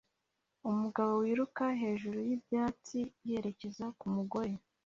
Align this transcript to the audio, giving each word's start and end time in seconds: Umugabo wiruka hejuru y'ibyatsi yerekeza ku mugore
Umugabo 0.69 1.11
wiruka 1.21 1.63
hejuru 1.81 2.17
y'ibyatsi 2.27 2.99
yerekeza 3.29 3.85
ku 3.99 4.05
mugore 4.15 4.53